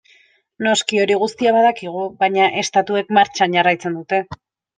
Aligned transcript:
Noski 0.67 1.01
hori 1.01 1.17
guztia 1.23 1.51
badakigu, 1.57 2.07
baina 2.25 2.49
estatuek 2.63 3.13
martxan 3.19 3.55
jarraitzen 3.61 4.01
dute. 4.01 4.25